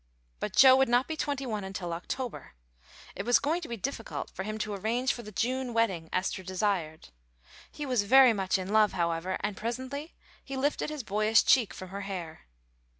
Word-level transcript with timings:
But 0.39 0.55
Joe 0.55 0.75
would 0.77 0.89
not 0.89 1.07
be 1.07 1.15
twenty 1.15 1.45
one 1.45 1.63
until 1.63 1.93
October. 1.93 2.55
It 3.15 3.21
was 3.21 3.37
going 3.37 3.61
to 3.61 3.67
be 3.67 3.77
difficult 3.77 4.31
for 4.31 4.41
him 4.41 4.57
to 4.57 4.73
arrange 4.73 5.13
for 5.13 5.21
the 5.21 5.31
June 5.31 5.75
wedding 5.75 6.09
Esther 6.11 6.41
desired. 6.41 7.09
He 7.71 7.85
was 7.85 8.01
very 8.01 8.33
much 8.33 8.57
in 8.57 8.73
love, 8.73 8.93
however, 8.93 9.37
and 9.41 9.55
presently 9.55 10.15
he 10.43 10.57
lifted 10.57 10.89
his 10.89 11.03
boyish 11.03 11.45
cheek 11.45 11.71
from 11.71 11.89
her 11.89 12.01
hair. 12.01 12.47